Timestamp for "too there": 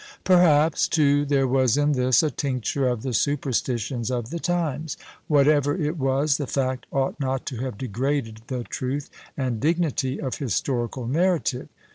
0.87-1.47